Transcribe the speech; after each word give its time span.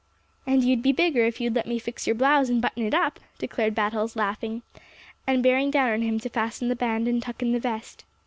"And 0.47 0.63
you'd 0.63 0.81
be 0.81 0.93
bigger 0.93 1.25
if 1.25 1.39
you'd 1.39 1.53
let 1.53 1.67
me 1.67 1.77
fix 1.77 2.07
your 2.07 2.15
blouse 2.15 2.49
and 2.49 2.59
button 2.59 2.87
it 2.87 2.93
up," 2.95 3.19
declared 3.37 3.75
Battles, 3.75 4.15
laughing, 4.15 4.63
and 5.27 5.43
bearing 5.43 5.69
down 5.69 5.91
on 5.91 6.01
him 6.01 6.19
to 6.21 6.29
fasten 6.29 6.69
the 6.69 6.75
band 6.75 7.07
and 7.07 7.21
tuck 7.21 7.43
in 7.43 7.51
the 7.51 7.59
vest. 7.59 8.03